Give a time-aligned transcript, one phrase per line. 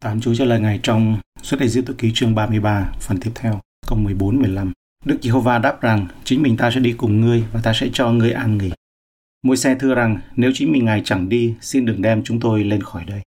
[0.00, 3.60] tám Chúa trả lời Ngài trong suốt Ai Cập ký chương 33, phần tiếp theo,
[3.86, 4.72] câu 14-15.
[5.04, 8.12] Đức Giê-hô-va đáp rằng, chính mình ta sẽ đi cùng ngươi và ta sẽ cho
[8.12, 8.70] ngươi an nghỉ.
[9.42, 12.64] Môi xe thưa rằng, nếu chính mình Ngài chẳng đi, xin đừng đem chúng tôi
[12.64, 13.20] lên khỏi đây.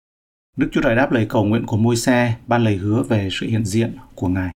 [0.57, 3.47] Đức Chúa Trời đáp lời cầu nguyện của môi xe, ban lời hứa về sự
[3.47, 4.51] hiện diện của Ngài.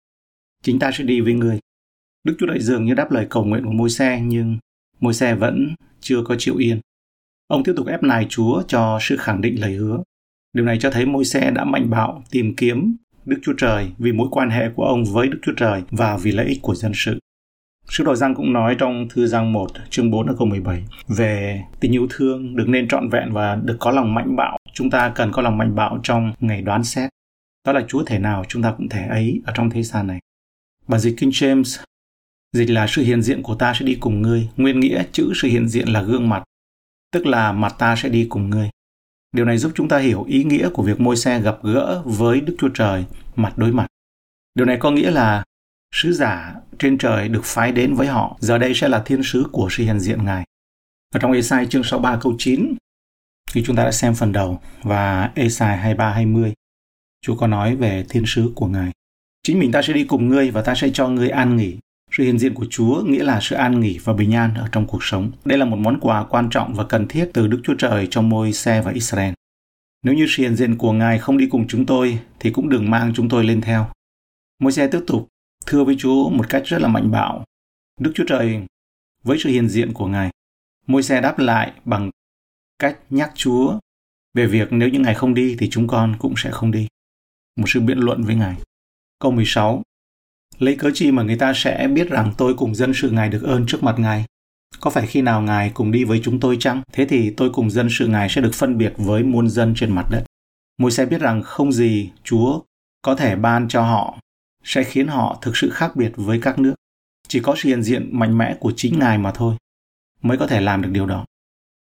[0.62, 1.58] Chính ta sẽ đi với ngươi.
[2.24, 4.58] Đức Chúa Trời dường như đáp lời cầu nguyện của môi xe, nhưng
[5.00, 6.80] môi xe vẫn chưa có chịu yên.
[7.46, 9.98] Ông tiếp tục ép nài Chúa cho sự khẳng định lời hứa.
[10.54, 14.12] Điều này cho thấy môi xe đã mạnh bạo tìm kiếm Đức Chúa Trời vì
[14.12, 16.92] mối quan hệ của ông với Đức Chúa Trời và vì lợi ích của dân
[16.94, 17.18] sự.
[17.88, 21.92] Sứ đồ Giang cũng nói trong thư Giang 1 chương 4 câu 17 về tình
[21.92, 24.58] yêu thương được nên trọn vẹn và được có lòng mạnh bạo.
[24.72, 27.10] Chúng ta cần có lòng mạnh bạo trong ngày đoán xét.
[27.66, 30.18] Đó là Chúa thể nào chúng ta cũng thể ấy ở trong thế gian này.
[30.88, 31.82] Bản dịch King James
[32.52, 34.48] dịch là sự hiện diện của ta sẽ đi cùng ngươi.
[34.56, 36.42] Nguyên nghĩa chữ sự hiện diện là gương mặt,
[37.12, 38.70] tức là mặt ta sẽ đi cùng ngươi.
[39.34, 42.40] Điều này giúp chúng ta hiểu ý nghĩa của việc môi xe gặp gỡ với
[42.40, 43.04] Đức Chúa Trời
[43.36, 43.86] mặt đối mặt.
[44.54, 45.44] Điều này có nghĩa là
[45.94, 49.44] sứ giả trên trời được phái đến với họ, giờ đây sẽ là thiên sứ
[49.52, 50.44] của sự hiện diện Ngài.
[51.14, 52.74] Ở trong Esai chương 63 câu 9,
[53.50, 56.52] khi chúng ta đã xem phần đầu và Esai 23 20,
[57.22, 58.92] Chúa có nói về thiên sứ của Ngài.
[59.42, 61.78] Chính mình ta sẽ đi cùng ngươi và ta sẽ cho ngươi an nghỉ.
[62.16, 64.86] Sự hiện diện của Chúa nghĩa là sự an nghỉ và bình an ở trong
[64.86, 65.32] cuộc sống.
[65.44, 68.22] Đây là một món quà quan trọng và cần thiết từ Đức Chúa Trời cho
[68.22, 69.32] môi xe và Israel.
[70.02, 72.90] Nếu như sự hiện diện của Ngài không đi cùng chúng tôi, thì cũng đừng
[72.90, 73.86] mang chúng tôi lên theo.
[74.58, 75.28] Môi xe tiếp tục
[75.66, 77.44] thưa với Chúa một cách rất là mạnh bạo.
[78.00, 78.60] Đức Chúa Trời
[79.22, 80.30] với sự hiện diện của Ngài.
[80.86, 82.10] Môi xe đáp lại bằng
[82.78, 83.78] cách nhắc Chúa
[84.34, 86.88] về việc nếu như Ngài không đi thì chúng con cũng sẽ không đi.
[87.56, 88.56] Một sự biện luận với Ngài.
[89.18, 89.82] Câu 16
[90.58, 93.42] Lấy cớ chi mà người ta sẽ biết rằng tôi cùng dân sự Ngài được
[93.42, 94.24] ơn trước mặt Ngài?
[94.80, 96.82] Có phải khi nào Ngài cùng đi với chúng tôi chăng?
[96.92, 99.92] Thế thì tôi cùng dân sự Ngài sẽ được phân biệt với muôn dân trên
[99.92, 100.24] mặt đất.
[100.78, 102.60] Môi sẽ biết rằng không gì Chúa
[103.02, 104.18] có thể ban cho họ
[104.64, 106.74] sẽ khiến họ thực sự khác biệt với các nước.
[107.28, 109.56] Chỉ có sự hiện diện mạnh mẽ của chính Ngài mà thôi
[110.22, 111.24] mới có thể làm được điều đó.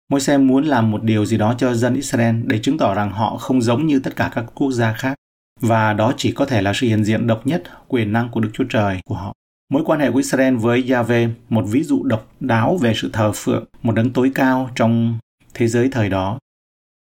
[0.08, 3.12] Môi xe muốn làm một điều gì đó cho dân Israel để chứng tỏ rằng
[3.12, 5.14] họ không giống như tất cả các quốc gia khác
[5.60, 8.50] và đó chỉ có thể là sự hiện diện độc nhất quyền năng của Đức
[8.52, 9.34] Chúa Trời của họ.
[9.72, 13.32] Mối quan hệ của Israel với Yahweh, một ví dụ độc đáo về sự thờ
[13.34, 15.18] phượng, một đấng tối cao trong
[15.54, 16.38] thế giới thời đó,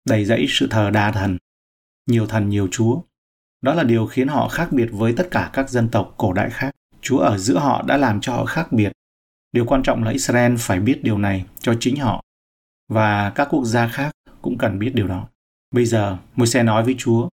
[0.08, 1.38] đầy dẫy sự thờ đa thần,
[2.06, 3.00] nhiều thần nhiều chúa.
[3.62, 6.50] Đó là điều khiến họ khác biệt với tất cả các dân tộc cổ đại
[6.50, 6.70] khác.
[7.00, 8.92] Chúa ở giữa họ đã làm cho họ khác biệt.
[9.52, 12.22] Điều quan trọng là Israel phải biết điều này cho chính họ
[12.88, 14.10] và các quốc gia khác
[14.42, 15.28] cũng cần biết điều đó.
[15.70, 17.28] Bây giờ, Môi-se nói với Chúa,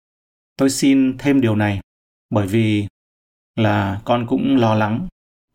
[0.61, 1.81] tôi xin thêm điều này
[2.31, 2.87] bởi vì
[3.57, 5.07] là con cũng lo lắng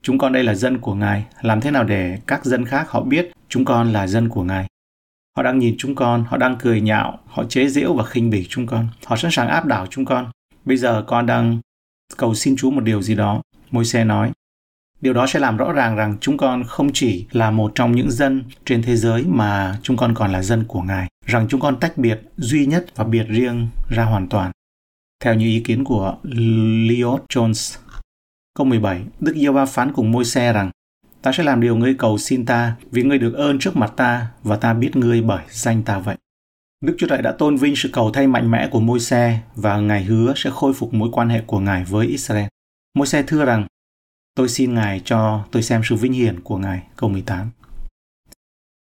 [0.02, 3.02] Chúng con đây là dân của Ngài, làm thế nào để các dân khác họ
[3.02, 4.68] biết chúng con là dân của Ngài?
[5.38, 8.46] Họ đang nhìn chúng con, họ đang cười nhạo, họ chế giễu và khinh bỉ
[8.50, 8.88] chúng con.
[9.06, 10.32] Họ sẵn sàng áp đảo chúng con.
[10.66, 11.60] Bây giờ con đang
[12.18, 13.42] cầu xin Chúa một điều gì đó.
[13.72, 14.32] Môi xe nói,
[15.02, 18.12] Điều đó sẽ làm rõ ràng rằng chúng con không chỉ là một trong những
[18.12, 21.80] dân trên thế giới mà chúng con còn là dân của Ngài, rằng chúng con
[21.80, 24.52] tách biệt, duy nhất và biệt riêng ra hoàn toàn.
[25.26, 27.78] Theo như ý kiến của Leod Jones,
[28.54, 30.72] Câu 17, Đức giê va phán cùng môi xe rằng,
[31.22, 34.28] Ta sẽ làm điều ngươi cầu xin ta, vì ngươi được ơn trước mặt ta,
[34.44, 36.16] và ta biết ngươi bởi danh ta vậy.
[36.82, 39.78] Đức Chúa Trời đã tôn vinh sự cầu thay mạnh mẽ của môi xe và
[39.78, 42.48] Ngài hứa sẽ khôi phục mối quan hệ của Ngài với Israel.
[42.94, 43.68] Môi xe thưa rằng,
[44.36, 46.84] tôi xin Ngài cho tôi xem sự vinh hiển của Ngài.
[46.96, 47.50] Câu 18.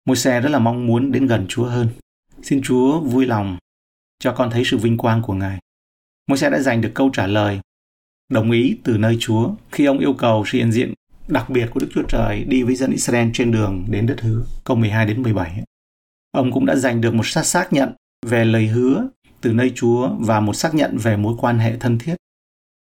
[0.06, 1.90] Môi xe rất là mong muốn đến gần Chúa hơn.
[2.42, 3.58] Xin Chúa vui lòng
[4.20, 5.60] cho con thấy sự vinh quang của Ngài.
[6.30, 7.60] Môi-se đã giành được câu trả lời
[8.30, 10.94] đồng ý từ nơi Chúa, khi ông yêu cầu sự hiện diện
[11.28, 14.46] đặc biệt của Đức Chúa Trời đi với dân Israel trên đường đến đất hứa.
[14.64, 15.64] Câu 12 đến 17.
[16.32, 17.94] Ông cũng đã giành được một xác xác nhận
[18.26, 19.08] về lời hứa
[19.42, 22.16] từ nơi Chúa và một xác nhận về mối quan hệ thân thiết.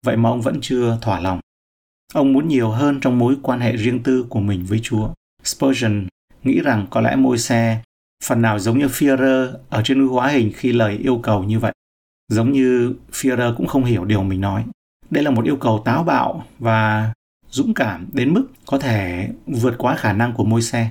[0.06, 1.40] Vậy mà ông vẫn chưa thỏa lòng.
[2.14, 5.10] Ông muốn nhiều hơn trong mối quan hệ riêng tư của mình với Chúa.
[5.44, 6.08] Spurgeon
[6.44, 7.82] nghĩ rằng có lẽ môi xe
[8.24, 11.60] phần nào giống như Führer ở trên núi hóa hình khi lời yêu cầu như
[11.60, 11.74] vậy.
[12.28, 14.66] Giống như Führer cũng không hiểu điều mình nói.
[15.10, 17.14] Đây là một yêu cầu táo bạo và
[17.50, 20.90] dũng cảm đến mức có thể vượt quá khả năng của môi xe.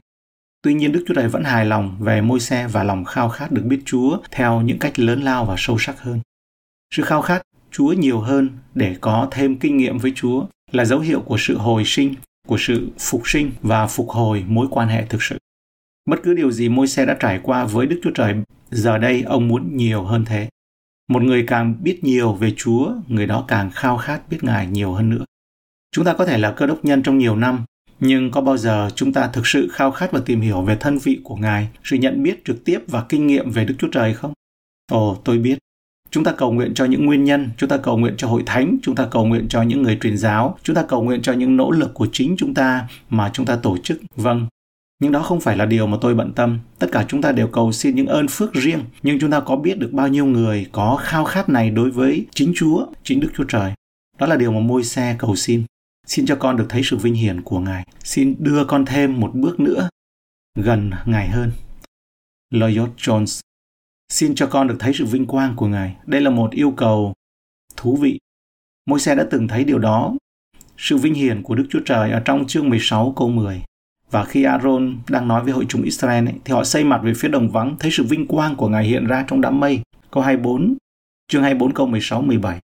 [0.62, 3.53] Tuy nhiên Đức Chúa Trời vẫn hài lòng về môi xe và lòng khao khát
[3.53, 6.21] được biết Chúa theo những cách lớn lao và sâu sắc hơn.
[6.94, 10.99] Sự khao khát Chúa nhiều hơn để có thêm kinh nghiệm với Chúa là dấu
[10.99, 12.15] hiệu của sự hồi sinh,
[12.49, 15.39] của sự phục sinh và phục hồi mối quan hệ thực sự.
[16.11, 18.35] Bất cứ điều gì môi xe đã trải qua với Đức Chúa Trời,
[18.71, 20.49] giờ đây ông muốn nhiều hơn thế.
[21.08, 24.93] Một người càng biết nhiều về Chúa, người đó càng khao khát biết Ngài nhiều
[24.93, 25.25] hơn nữa.
[25.93, 27.64] Chúng ta có thể là cơ đốc nhân trong nhiều năm,
[28.00, 30.99] nhưng có bao giờ chúng ta thực sự khao khát và tìm hiểu về thân
[30.99, 34.14] vị của Ngài, sự nhận biết trực tiếp và kinh nghiệm về Đức Chúa Trời
[34.14, 34.32] không?
[34.93, 35.58] Ồ, tôi biết.
[36.11, 38.79] Chúng ta cầu nguyện cho những nguyên nhân, chúng ta cầu nguyện cho hội thánh,
[38.82, 41.56] chúng ta cầu nguyện cho những người truyền giáo, chúng ta cầu nguyện cho những
[41.56, 43.99] nỗ lực của chính chúng ta mà chúng ta tổ chức.
[44.17, 44.47] Vâng,
[45.00, 46.58] nhưng đó không phải là điều mà tôi bận tâm.
[46.78, 49.56] Tất cả chúng ta đều cầu xin những ơn phước riêng, nhưng chúng ta có
[49.56, 53.31] biết được bao nhiêu người có khao khát này đối với chính Chúa, chính Đức
[53.37, 53.72] Chúa Trời.
[54.19, 55.64] Đó là điều mà môi xe cầu xin.
[56.06, 57.87] Xin cho con được thấy sự vinh hiển của Ngài.
[58.04, 59.88] Xin đưa con thêm một bước nữa
[60.56, 61.52] gần Ngài hơn.
[62.50, 63.40] Lloyd Jones
[64.08, 65.96] Xin cho con được thấy sự vinh quang của Ngài.
[66.06, 67.14] Đây là một yêu cầu
[67.76, 68.19] thú vị.
[68.87, 70.14] Môi xe đã từng thấy điều đó.
[70.78, 73.62] Sự vinh hiển của Đức Chúa Trời ở trong chương 16 câu 10.
[74.17, 77.13] Và khi Aaron đang nói với hội chúng Israel ấy, thì họ xây mặt về
[77.17, 79.81] phía đồng vắng, thấy sự vinh quang của Ngài hiện ra trong đám mây.
[80.11, 80.77] Câu 24,
[81.29, 82.59] chương 24 câu 16 17.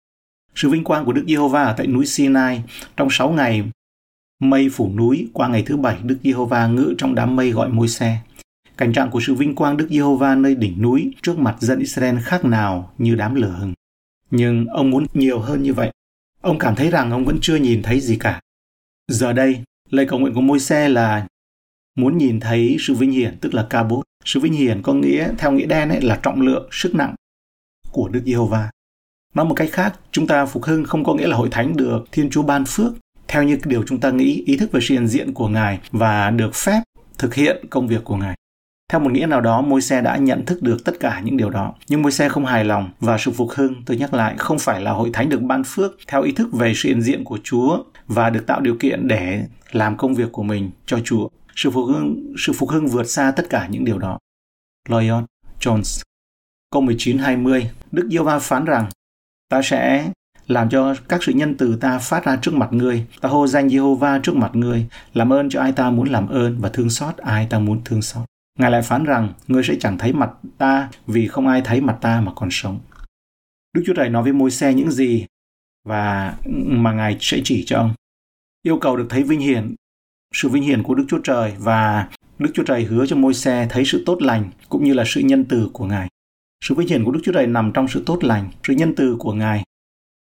[0.55, 2.63] Sự vinh quang của Đức Giê-hô-va ở tại núi Sinai
[2.97, 3.63] trong 6 ngày
[4.39, 7.87] mây phủ núi qua ngày thứ bảy Đức Giê-hô-va ngự trong đám mây gọi môi
[7.87, 8.17] xe.
[8.77, 12.15] Cảnh trạng của sự vinh quang Đức Giê-hô-va nơi đỉnh núi trước mặt dân Israel
[12.23, 13.73] khác nào như đám lửa hừng.
[14.31, 15.91] Nhưng ông muốn nhiều hơn như vậy.
[16.41, 18.39] Ông cảm thấy rằng ông vẫn chưa nhìn thấy gì cả.
[19.07, 21.27] Giờ đây, lời cầu nguyện của môi xe là
[21.95, 24.03] muốn nhìn thấy sự vinh hiển tức là ca bốt.
[24.25, 27.15] Sự vinh hiển có nghĩa theo nghĩa đen ấy là trọng lượng, sức nặng
[27.91, 28.69] của Đức Giê-hô-va.
[29.33, 32.05] Nói một cách khác, chúng ta phục hưng không có nghĩa là hội thánh được
[32.11, 32.93] Thiên Chúa ban phước
[33.27, 36.29] theo như điều chúng ta nghĩ, ý thức về sự hiện diện của Ngài và
[36.29, 36.81] được phép
[37.17, 38.35] thực hiện công việc của Ngài.
[38.91, 41.49] Theo một nghĩa nào đó, môi xe đã nhận thức được tất cả những điều
[41.49, 41.73] đó.
[41.87, 44.81] Nhưng môi xe không hài lòng và sự phục hưng, tôi nhắc lại, không phải
[44.81, 47.83] là hội thánh được ban phước theo ý thức về sự hiện diện của Chúa
[48.07, 51.27] và được tạo điều kiện để làm công việc của mình cho Chúa.
[51.55, 54.19] Sự phục hưng, sự phục hưng vượt xa tất cả những điều đó.
[54.89, 55.11] Lloyd
[55.59, 56.01] Jones
[56.71, 58.89] Câu 19-20 Đức Giê va phán rằng
[59.51, 60.11] Ta sẽ
[60.47, 63.05] làm cho các sự nhân từ ta phát ra trước mặt ngươi.
[63.21, 66.57] Ta hô danh Jehovah trước mặt ngươi, làm ơn cho ai ta muốn làm ơn
[66.59, 68.25] và thương xót ai ta muốn thương xót.
[68.59, 71.97] Ngài lại phán rằng, ngươi sẽ chẳng thấy mặt ta vì không ai thấy mặt
[72.01, 72.79] ta mà còn sống.
[73.73, 75.25] Đức Chúa Trời nói với môi xe những gì
[75.83, 76.35] và
[76.67, 77.93] mà Ngài sẽ chỉ cho ông.
[78.63, 79.75] Yêu cầu được thấy vinh hiển,
[80.33, 82.07] sự vinh hiển của Đức Chúa Trời và
[82.39, 85.21] Đức Chúa Trời hứa cho môi xe thấy sự tốt lành cũng như là sự
[85.21, 86.07] nhân từ của Ngài.
[86.65, 89.15] Sự vinh hiển của Đức Chúa Trời nằm trong sự tốt lành, sự nhân từ
[89.19, 89.63] của Ngài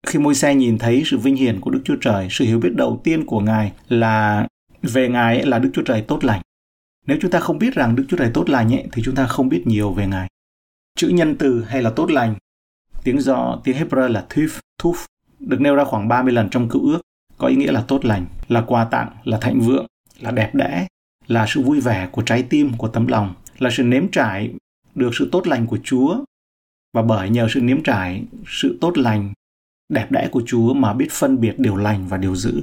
[0.07, 2.75] khi môi xe nhìn thấy sự vinh hiển của Đức Chúa Trời, sự hiểu biết
[2.75, 4.47] đầu tiên của Ngài là
[4.83, 6.41] về Ngài ấy là Đức Chúa Trời tốt lành.
[7.07, 9.27] Nếu chúng ta không biết rằng Đức Chúa Trời tốt lành ấy, thì chúng ta
[9.27, 10.29] không biết nhiều về Ngài.
[10.99, 12.35] Chữ nhân từ hay là tốt lành,
[13.05, 14.49] tiếng do tiếng Hebrew là thuf,
[14.83, 14.95] thuf,
[15.39, 17.01] được nêu ra khoảng 30 lần trong cựu ước,
[17.39, 19.87] có ý nghĩa là tốt lành, là quà tặng, là thạnh vượng,
[20.23, 20.87] là đẹp đẽ,
[21.27, 24.55] là sự vui vẻ của trái tim, của tấm lòng, là sự nếm trải
[24.95, 26.25] được sự tốt lành của Chúa
[26.95, 29.33] và bởi nhờ sự nếm trải sự tốt lành
[29.89, 32.61] đẹp đẽ của Chúa mà biết phân biệt điều lành và điều dữ,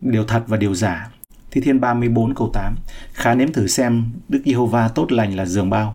[0.00, 1.10] điều thật và điều giả.
[1.50, 2.74] Thi Thiên 34 câu 8
[3.12, 5.92] Khá nếm thử xem Đức Giê-hô-va tốt lành là giường bao.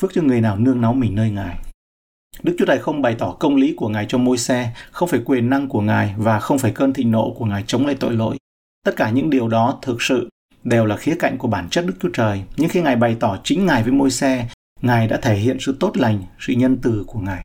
[0.00, 1.58] Phước cho người nào nương náu mình nơi Ngài.
[2.42, 5.20] Đức Chúa Trời không bày tỏ công lý của Ngài cho môi xe, không phải
[5.24, 8.12] quyền năng của Ngài và không phải cơn thịnh nộ của Ngài chống lại tội
[8.12, 8.36] lỗi.
[8.84, 10.28] Tất cả những điều đó thực sự
[10.64, 12.42] đều là khía cạnh của bản chất Đức Chúa Trời.
[12.56, 14.48] Nhưng khi Ngài bày tỏ chính Ngài với môi xe,
[14.82, 17.44] Ngài đã thể hiện sự tốt lành, sự nhân từ của Ngài.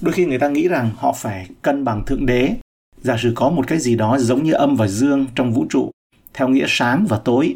[0.00, 2.54] Đôi khi người ta nghĩ rằng họ phải cân bằng thượng đế.
[2.96, 5.90] Giả sử có một cái gì đó giống như âm và dương trong vũ trụ
[6.34, 7.54] theo nghĩa sáng và tối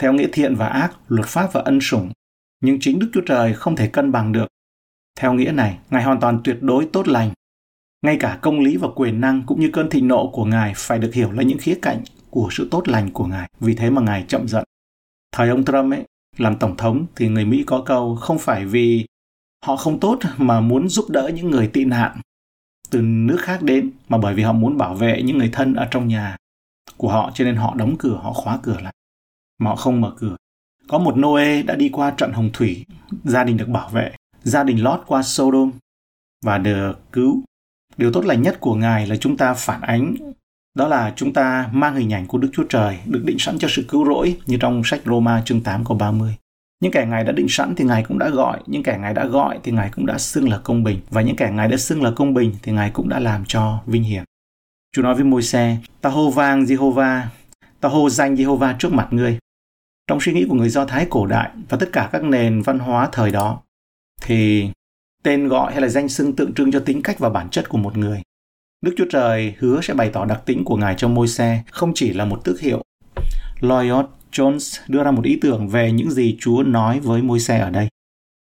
[0.00, 2.10] theo nghĩa thiện và ác luật pháp và ân sủng
[2.60, 4.46] nhưng chính đức chúa trời không thể cân bằng được.
[5.18, 7.30] Theo nghĩa này ngài hoàn toàn tuyệt đối tốt lành.
[8.02, 10.98] Ngay cả công lý và quyền năng cũng như cơn thịnh nộ của ngài phải
[10.98, 12.02] được hiểu là những khía cạnh
[12.36, 13.50] của sự tốt lành của ngài.
[13.60, 14.64] Vì thế mà ngài chậm giận.
[15.32, 16.04] Thời ông trump ấy,
[16.36, 19.06] làm tổng thống thì người mỹ có câu không phải vì
[19.64, 22.20] họ không tốt mà muốn giúp đỡ những người tị nạn
[22.90, 25.88] từ nước khác đến, mà bởi vì họ muốn bảo vệ những người thân ở
[25.90, 26.36] trong nhà
[26.96, 28.94] của họ, cho nên họ đóng cửa, họ khóa cửa lại,
[29.58, 30.36] mà họ không mở cửa.
[30.88, 32.84] Có một Noe đã đi qua trận hồng thủy,
[33.24, 34.12] gia đình được bảo vệ,
[34.42, 35.72] gia đình lót qua Sodom
[36.44, 37.42] và được cứu.
[37.96, 40.14] Điều tốt lành nhất của ngài là chúng ta phản ánh
[40.76, 43.68] đó là chúng ta mang hình ảnh của Đức Chúa Trời được định sẵn cho
[43.70, 46.34] sự cứu rỗi như trong sách Roma chương 8 câu 30.
[46.80, 49.24] Những kẻ Ngài đã định sẵn thì Ngài cũng đã gọi, những kẻ Ngài đã
[49.24, 52.02] gọi thì Ngài cũng đã xưng là công bình, và những kẻ Ngài đã xưng
[52.02, 54.24] là công bình thì Ngài cũng đã làm cho vinh hiển.
[54.92, 57.22] Chúa nói với môi xe, ta hô vang Jehovah,
[57.80, 59.38] ta hô danh Jehovah trước mặt ngươi.
[60.06, 62.78] Trong suy nghĩ của người Do Thái cổ đại và tất cả các nền văn
[62.78, 63.60] hóa thời đó,
[64.22, 64.70] thì
[65.22, 67.78] tên gọi hay là danh xưng tượng trưng cho tính cách và bản chất của
[67.78, 68.22] một người.
[68.86, 71.92] Đức Chúa Trời hứa sẽ bày tỏ đặc tính của Ngài trong môi xe, không
[71.94, 72.82] chỉ là một tước hiệu.
[73.60, 77.58] Lloyd Jones đưa ra một ý tưởng về những gì Chúa nói với môi xe
[77.58, 77.88] ở đây.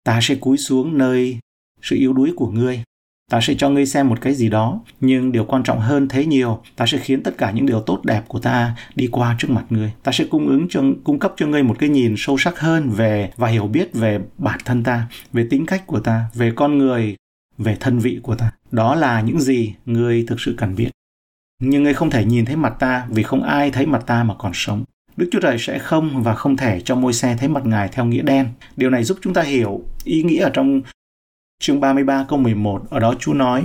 [0.05, 1.39] Ta sẽ cúi xuống nơi
[1.83, 2.83] sự yếu đuối của ngươi.
[3.31, 6.27] Ta sẽ cho ngươi xem một cái gì đó, nhưng điều quan trọng hơn thế
[6.27, 9.51] nhiều, ta sẽ khiến tất cả những điều tốt đẹp của ta đi qua trước
[9.51, 9.93] mặt ngươi.
[10.03, 12.91] Ta sẽ cung ứng cho cung cấp cho ngươi một cái nhìn sâu sắc hơn
[12.91, 16.79] về và hiểu biết về bản thân ta, về tính cách của ta, về con
[16.79, 17.17] người
[17.59, 18.53] về thân vị của ta.
[18.73, 20.91] Đó là những gì ngươi thực sự cần biết.
[21.63, 24.35] Nhưng ngươi không thể nhìn thấy mặt ta vì không ai thấy mặt ta mà
[24.39, 24.85] còn sống.
[25.17, 28.05] Đức Chúa Trời sẽ không và không thể cho môi xe thấy mặt Ngài theo
[28.05, 28.49] nghĩa đen.
[28.77, 30.83] Điều này giúp chúng ta hiểu ý nghĩa ở trong
[31.61, 32.91] chương 33 câu 11.
[32.91, 33.65] Ở đó Chúa nói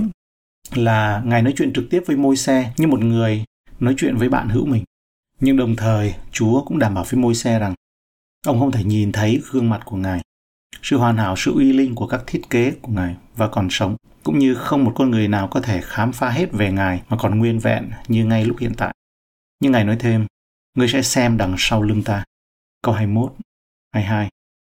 [0.74, 3.44] là Ngài nói chuyện trực tiếp với môi xe như một người
[3.80, 4.84] nói chuyện với bạn hữu mình.
[5.40, 7.74] Nhưng đồng thời, Chúa cũng đảm bảo với môi xe rằng
[8.46, 10.20] ông không thể nhìn thấy gương mặt của Ngài,
[10.82, 13.96] sự hoàn hảo, sự uy linh của các thiết kế của Ngài và còn sống,
[14.22, 17.16] cũng như không một con người nào có thể khám phá hết về Ngài mà
[17.16, 18.94] còn nguyên vẹn như ngay lúc hiện tại.
[19.60, 20.26] Nhưng Ngài nói thêm,
[20.74, 22.24] ngươi sẽ xem đằng sau lưng ta.
[22.82, 23.34] Câu 21,
[23.92, 24.28] 22.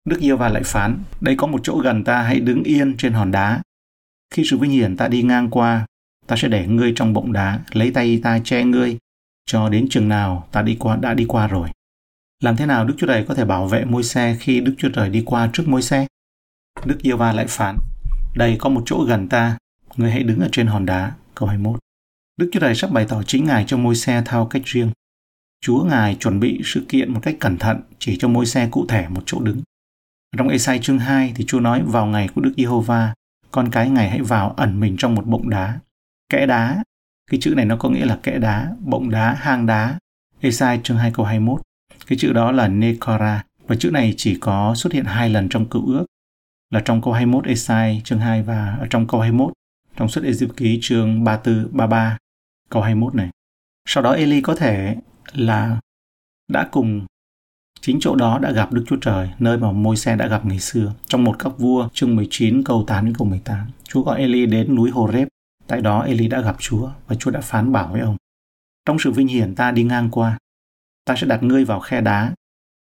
[0.04, 3.12] Đức Yêu Va lại phán, đây có một chỗ gần ta hãy đứng yên trên
[3.12, 3.62] hòn đá.
[4.34, 5.86] Khi sự vinh hiển ta đi ngang qua,
[6.26, 8.98] ta sẽ để ngươi trong bụng đá, lấy tay ta che ngươi,
[9.46, 11.68] cho đến chừng nào ta đi qua đã đi qua rồi.
[12.40, 14.88] Làm thế nào Đức Chúa Trời có thể bảo vệ môi xe khi Đức Chúa
[14.94, 16.06] Trời đi qua trước môi xe?
[16.84, 17.78] Đức Yêu Va lại phản:
[18.34, 19.58] đây có một chỗ gần ta,
[19.96, 21.12] ngươi hãy đứng ở trên hòn đá.
[21.34, 21.78] Câu 21.
[22.36, 24.90] Đức Chúa Trời sắp bày tỏ chính Ngài cho môi xe theo cách riêng.
[25.60, 28.86] Chúa Ngài chuẩn bị sự kiện một cách cẩn thận chỉ cho môi xe cụ
[28.88, 29.62] thể một chỗ đứng.
[30.36, 33.14] Trong Esai chương 2 thì Chúa nói vào ngày của Đức Giê-hô-va,
[33.50, 35.78] con cái Ngài hãy vào ẩn mình trong một bụng đá.
[36.28, 36.82] Kẽ đá,
[37.30, 39.98] cái chữ này nó có nghĩa là kẽ đá, bụng đá, hang đá.
[40.40, 41.60] Esai chương 2 câu 21.
[42.10, 45.66] Cái chữ đó là Nekora và chữ này chỉ có xuất hiện hai lần trong
[45.66, 46.06] cựu ước
[46.70, 49.52] là trong câu 21 Esai chương 2 và ở trong câu 21
[49.96, 52.18] trong suất Ê ký chương 34 33
[52.68, 53.28] câu 21 này.
[53.88, 54.96] Sau đó Eli có thể
[55.32, 55.80] là
[56.48, 57.06] đã cùng
[57.80, 60.58] chính chỗ đó đã gặp Đức Chúa Trời, nơi mà môi xe đã gặp ngày
[60.58, 60.94] xưa.
[61.06, 63.66] Trong một các vua, chương 19, câu 8 đến câu 18.
[63.82, 65.28] Chúa gọi Eli đến núi Horeb.
[65.66, 68.16] Tại đó Eli đã gặp Chúa và Chúa đã phán bảo với ông.
[68.86, 70.38] Trong sự vinh hiển ta đi ngang qua,
[71.04, 72.32] ta sẽ đặt ngươi vào khe đá.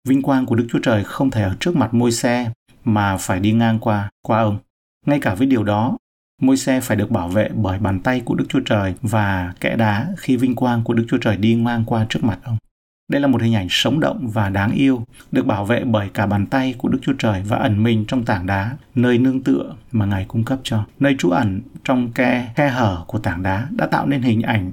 [0.08, 2.52] Vinh quang của Đức Chúa Trời không thể ở trước mặt môi xe
[2.84, 4.58] mà phải đi ngang qua, qua ông.
[5.06, 5.98] Ngay cả với điều đó,
[6.42, 9.76] môi xe phải được bảo vệ bởi bàn tay của Đức Chúa Trời và kẽ
[9.76, 12.58] đá khi vinh quang của Đức Chúa Trời đi ngang qua trước mặt ông.
[13.12, 16.26] Đây là một hình ảnh sống động và đáng yêu, được bảo vệ bởi cả
[16.26, 19.76] bàn tay của Đức Chúa Trời và ẩn mình trong tảng đá, nơi nương tựa
[19.92, 20.86] mà Ngài cung cấp cho.
[21.00, 24.72] Nơi trú ẩn trong khe, khe hở của tảng đá đã tạo nên hình ảnh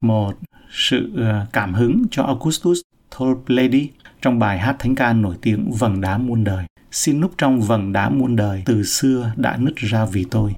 [0.00, 0.32] một
[0.70, 2.80] sự ờ, cảm hứng cho Augustus
[3.18, 3.88] Toplady
[4.22, 6.64] trong bài hát thánh ca nổi tiếng Vầng đá muôn đời.
[6.92, 10.54] Xin núp trong vầng đá muôn đời từ xưa đã nứt ra vì tôi.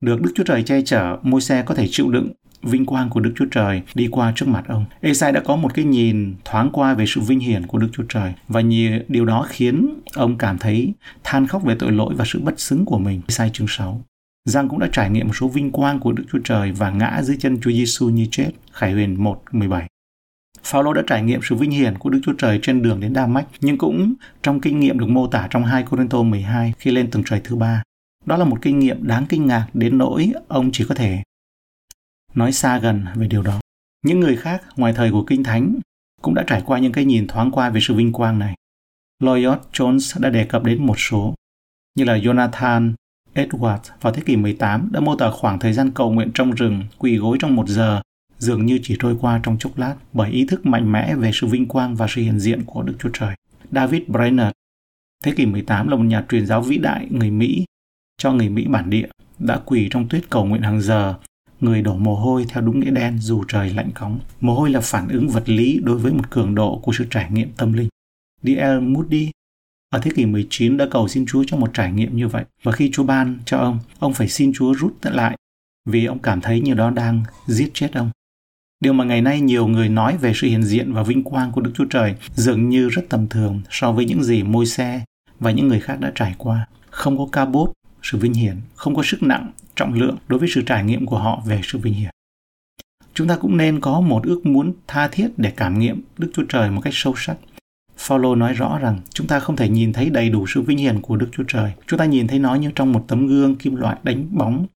[0.00, 3.20] Được Đức Chúa Trời che chở, môi xe có thể chịu đựng vinh quang của
[3.20, 4.84] Đức Chúa Trời đi qua trước mặt ông.
[5.00, 8.04] Esai đã có một cái nhìn thoáng qua về sự vinh hiển của Đức Chúa
[8.08, 10.92] Trời và nhiều điều đó khiến ông cảm thấy
[11.24, 13.20] than khóc về tội lỗi và sự bất xứng của mình.
[13.28, 14.00] Esai chương 6.
[14.46, 17.22] Giang cũng đã trải nghiệm một số vinh quang của Đức Chúa Trời và ngã
[17.22, 18.50] dưới chân Chúa Giêsu như chết.
[18.72, 19.86] Khải huyền 1:17.
[20.62, 23.26] Phaolô đã trải nghiệm sự vinh hiển của Đức Chúa Trời trên đường đến Đa
[23.26, 27.10] Mách, nhưng cũng trong kinh nghiệm được mô tả trong 2 Corinto 12 khi lên
[27.10, 27.82] tầng trời thứ ba.
[28.24, 31.22] Đó là một kinh nghiệm đáng kinh ngạc đến nỗi ông chỉ có thể
[32.34, 33.60] nói xa gần về điều đó.
[34.02, 35.74] Những người khác ngoài thời của Kinh Thánh
[36.22, 38.54] cũng đã trải qua những cái nhìn thoáng qua về sự vinh quang này.
[39.22, 41.34] Lloyd Jones đã đề cập đến một số,
[41.94, 42.92] như là Jonathan
[43.36, 46.82] Edward vào thế kỷ 18 đã mô tả khoảng thời gian cầu nguyện trong rừng,
[46.98, 48.00] quỳ gối trong một giờ,
[48.38, 51.46] dường như chỉ trôi qua trong chốc lát bởi ý thức mạnh mẽ về sự
[51.46, 53.34] vinh quang và sự hiện diện của Đức Chúa Trời.
[53.70, 54.52] David Brainerd,
[55.24, 57.64] thế kỷ 18 là một nhà truyền giáo vĩ đại người Mỹ
[58.18, 61.14] cho người Mỹ bản địa, đã quỳ trong tuyết cầu nguyện hàng giờ,
[61.60, 64.18] người đổ mồ hôi theo đúng nghĩa đen dù trời lạnh cóng.
[64.40, 67.30] Mồ hôi là phản ứng vật lý đối với một cường độ của sự trải
[67.30, 67.88] nghiệm tâm linh.
[68.42, 68.80] D.L.
[68.80, 69.30] Moody
[69.96, 72.44] ở thế kỷ 19 đã cầu xin Chúa cho một trải nghiệm như vậy.
[72.62, 75.36] Và khi Chúa ban cho ông, ông phải xin Chúa rút lại
[75.88, 78.10] vì ông cảm thấy như đó đang giết chết ông.
[78.80, 81.60] Điều mà ngày nay nhiều người nói về sự hiện diện và vinh quang của
[81.60, 85.04] Đức Chúa Trời dường như rất tầm thường so với những gì môi xe
[85.40, 86.66] và những người khác đã trải qua.
[86.90, 87.72] Không có ca bốt,
[88.02, 91.18] sự vinh hiển, không có sức nặng, trọng lượng đối với sự trải nghiệm của
[91.18, 92.10] họ về sự vinh hiển.
[93.14, 96.44] Chúng ta cũng nên có một ước muốn tha thiết để cảm nghiệm Đức Chúa
[96.48, 97.36] Trời một cách sâu sắc.
[97.96, 101.00] Phaolô nói rõ rằng chúng ta không thể nhìn thấy đầy đủ sự vinh hiển
[101.00, 101.72] của Đức Chúa Trời.
[101.86, 104.66] Chúng ta nhìn thấy nó như trong một tấm gương kim loại đánh bóng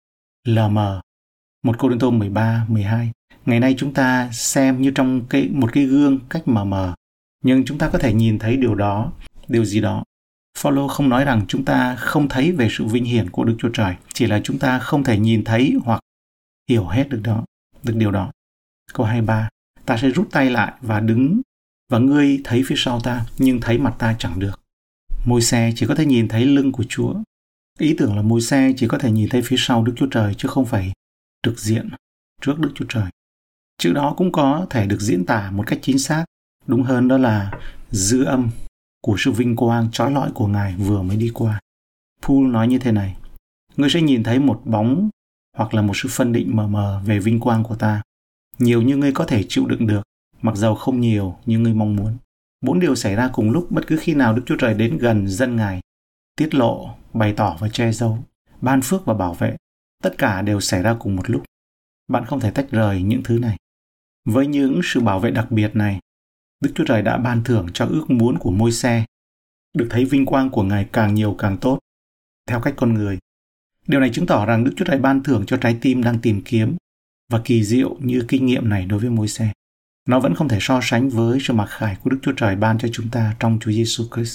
[0.47, 1.01] lờ mờ.
[1.65, 3.13] Một Cô Đinh Tô 13, 12.
[3.47, 6.95] Ngày nay chúng ta xem như trong cái một cái gương cách mờ mờ.
[7.45, 9.13] Nhưng chúng ta có thể nhìn thấy điều đó,
[9.49, 10.05] điều gì đó.
[10.59, 13.71] Phaolô không nói rằng chúng ta không thấy về sự vinh hiển của Đức Chúa
[13.73, 16.01] Trời, chỉ là chúng ta không thể nhìn thấy hoặc
[16.71, 17.45] hiểu hết được đó,
[17.83, 18.31] được điều đó.
[18.93, 19.49] Câu 23,
[19.87, 21.41] ta sẽ rút tay lại và đứng
[21.91, 24.61] và ngươi thấy phía sau ta nhưng thấy mặt ta chẳng được.
[25.25, 27.15] Môi xe chỉ có thể nhìn thấy lưng của Chúa.
[27.79, 30.35] Ý tưởng là môi xe chỉ có thể nhìn thấy phía sau Đức Chúa Trời
[30.35, 30.93] chứ không phải
[31.43, 31.89] trực diện
[32.43, 33.05] trước Đức Chúa Trời.
[33.79, 36.25] Chữ đó cũng có thể được diễn tả một cách chính xác,
[36.67, 37.51] đúng hơn đó là
[37.91, 38.51] dư âm
[39.03, 41.61] của sự vinh quang trói lọi của Ngài vừa mới đi qua.
[42.23, 43.17] Paul nói như thế này,
[43.77, 45.11] ngươi sẽ nhìn thấy một bóng
[45.57, 48.03] hoặc là một sự phân định mờ mờ về vinh quang của ta.
[48.59, 50.03] Nhiều như ngươi có thể chịu đựng được,
[50.43, 52.17] mặc dầu không nhiều như ngươi mong muốn.
[52.61, 55.29] Bốn điều xảy ra cùng lúc bất cứ khi nào Đức Chúa Trời đến gần
[55.29, 55.81] dân Ngài,
[56.37, 58.19] tiết lộ, bày tỏ và che giấu,
[58.61, 59.57] ban phước và bảo vệ.
[60.03, 61.43] Tất cả đều xảy ra cùng một lúc.
[62.09, 63.57] Bạn không thể tách rời những thứ này.
[64.25, 66.01] Với những sự bảo vệ đặc biệt này,
[66.61, 69.05] Đức Chúa Trời đã ban thưởng cho ước muốn của môi xe,
[69.75, 71.79] được thấy vinh quang của Ngài càng nhiều càng tốt,
[72.47, 73.19] theo cách con người.
[73.87, 76.43] Điều này chứng tỏ rằng Đức Chúa Trời ban thưởng cho trái tim đang tìm
[76.45, 76.77] kiếm
[77.31, 79.53] và kỳ diệu như kinh nghiệm này đối với môi xe.
[80.09, 82.79] Nó vẫn không thể so sánh với sự mặc khải của Đức Chúa Trời ban
[82.79, 84.35] cho chúng ta trong Chúa Giêsu Christ.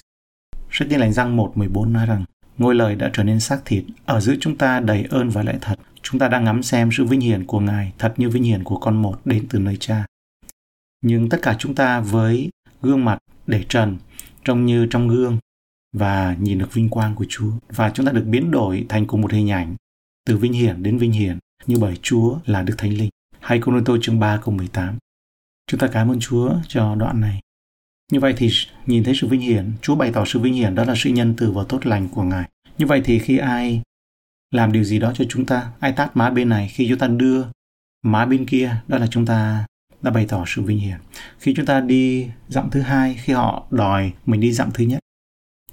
[0.72, 2.26] Sách Tin lành Giăng 1.14 nói rằng,
[2.58, 5.58] ngôi lời đã trở nên xác thịt, ở giữa chúng ta đầy ơn và lẽ
[5.62, 5.76] thật.
[6.02, 8.78] Chúng ta đang ngắm xem sự vinh hiển của Ngài thật như vinh hiển của
[8.78, 10.06] con một đến từ nơi cha.
[11.02, 12.50] Nhưng tất cả chúng ta với
[12.82, 13.18] gương mặt
[13.48, 13.98] để trần,
[14.44, 15.38] trông như trong gương
[15.94, 19.22] và nhìn được vinh quang của Chúa và chúng ta được biến đổi thành cùng
[19.22, 19.76] một hình ảnh
[20.26, 23.10] từ vinh hiển đến vinh hiển như bởi Chúa là Đức Thánh Linh.
[23.40, 24.98] Hay Cô Tô chương 3 câu 18.
[25.68, 27.40] Chúng ta cảm ơn Chúa cho đoạn này.
[28.12, 28.50] Như vậy thì
[28.86, 31.34] nhìn thấy sự vinh hiển, Chúa bày tỏ sự vinh hiển đó là sự nhân
[31.38, 32.50] từ và tốt lành của Ngài.
[32.78, 33.82] Như vậy thì khi ai
[34.52, 37.08] làm điều gì đó cho chúng ta, ai tát má bên này, khi chúng ta
[37.08, 37.46] đưa
[38.04, 39.66] má bên kia, đó là chúng ta
[40.02, 40.98] đã bày tỏ sự vinh hiển.
[41.40, 45.00] Khi chúng ta đi dặm thứ hai, khi họ đòi mình đi dặm thứ nhất,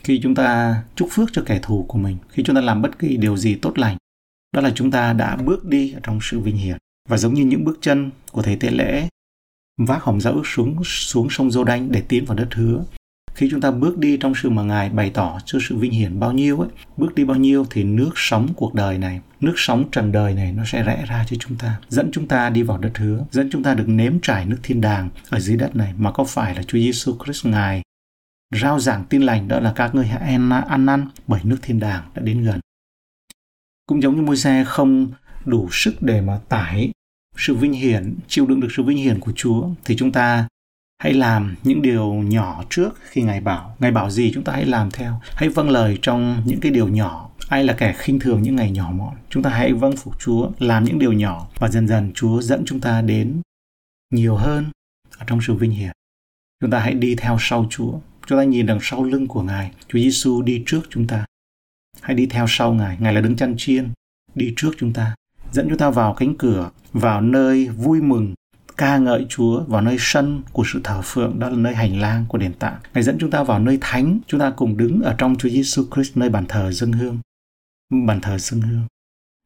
[0.05, 2.99] khi chúng ta chúc phước cho kẻ thù của mình, khi chúng ta làm bất
[2.99, 3.97] kỳ điều gì tốt lành,
[4.55, 6.77] đó là chúng ta đã bước đi ở trong sự vinh hiển.
[7.09, 9.09] Và giống như những bước chân của thầy tế lễ
[9.79, 12.85] vác hòm dẫu xuống xuống sông Giô Đanh để tiến vào đất hứa.
[13.35, 16.21] Khi chúng ta bước đi trong sự mà Ngài bày tỏ cho sự vinh hiển
[16.21, 19.85] bao nhiêu ấy, bước đi bao nhiêu thì nước sống cuộc đời này, nước sống
[19.93, 22.79] trần đời này nó sẽ rẽ ra cho chúng ta, dẫn chúng ta đi vào
[22.79, 25.93] đất hứa, dẫn chúng ta được nếm trải nước thiên đàng ở dưới đất này
[25.99, 27.83] mà có phải là Chúa Giêsu Christ Ngài
[28.61, 31.81] rao giảng tin lành đó là các ngươi hãy ăn, ăn năn bởi nước thiên
[31.81, 32.61] đàng đã đến gần.
[33.87, 35.13] Cũng giống như môi xe không
[35.45, 36.93] đủ sức để mà tải
[37.37, 40.49] sự vinh hiển, chịu đựng được sự vinh hiển của Chúa thì chúng ta
[41.03, 43.77] hãy làm những điều nhỏ trước khi Ngài bảo.
[43.79, 45.21] Ngài bảo gì chúng ta hãy làm theo.
[45.35, 47.31] Hãy vâng lời trong những cái điều nhỏ.
[47.49, 49.15] Ai là kẻ khinh thường những ngày nhỏ mọn.
[49.31, 52.63] Chúng ta hãy vâng phục Chúa, làm những điều nhỏ và dần dần Chúa dẫn
[52.67, 53.41] chúng ta đến
[54.11, 54.71] nhiều hơn
[55.19, 55.93] ở trong sự vinh hiển.
[56.61, 57.93] Chúng ta hãy đi theo sau Chúa.
[58.27, 59.71] Chúng ta nhìn đằng sau lưng của Ngài.
[59.89, 61.25] Chúa Giêsu đi trước chúng ta.
[62.01, 62.97] Hãy đi theo sau Ngài.
[63.01, 63.89] Ngài là đứng chăn chiên,
[64.35, 65.15] đi trước chúng ta
[65.53, 68.35] dẫn chúng ta vào cánh cửa, vào nơi vui mừng,
[68.77, 72.25] ca ngợi Chúa, vào nơi sân của sự thờ phượng, đó là nơi hành lang
[72.29, 72.81] của đền tạng.
[72.95, 75.85] Ngài dẫn chúng ta vào nơi thánh, chúng ta cùng đứng ở trong Chúa Giêsu
[75.95, 77.19] Christ nơi bàn thờ dâng hương,
[78.07, 78.87] bàn thờ dâng hương.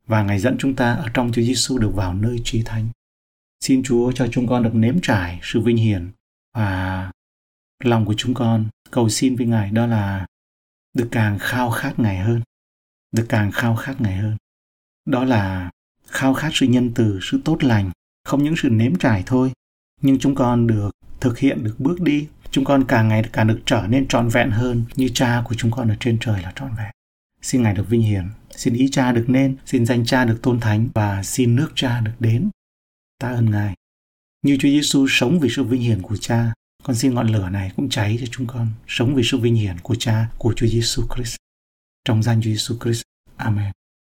[0.06, 2.88] Và Ngài dẫn chúng ta ở trong Chúa Giêsu được vào nơi trí thánh.
[3.60, 6.10] Xin Chúa cho chúng con được nếm trải sự vinh hiển
[6.54, 7.10] và
[7.84, 10.26] lòng của chúng con cầu xin với Ngài đó là
[10.94, 12.40] được càng khao khát Ngài hơn,
[13.12, 14.36] được càng khao khát Ngài hơn.
[15.06, 15.70] Đó là
[16.06, 17.90] khao khát sự nhân từ, sự tốt lành,
[18.24, 19.52] không những sự nếm trải thôi,
[20.02, 20.90] nhưng chúng con được
[21.20, 24.50] thực hiện được bước đi, chúng con càng ngày càng được trở nên trọn vẹn
[24.50, 26.90] hơn như cha của chúng con ở trên trời là trọn vẹn.
[27.42, 30.60] Xin Ngài được vinh hiển, xin ý cha được nên, xin danh cha được tôn
[30.60, 32.50] thánh và xin nước cha được đến.
[33.18, 33.74] Ta ơn Ngài.
[34.42, 37.72] Như Chúa Giêsu sống vì sự vinh hiển của cha, con xin ngọn lửa này
[37.76, 41.02] cũng cháy cho chúng con, sống vì sự vinh hiển của cha của Chúa Giêsu
[41.14, 41.36] Christ.
[42.04, 43.02] Trong danh Chúa Giêsu Christ.
[43.36, 43.72] Amen.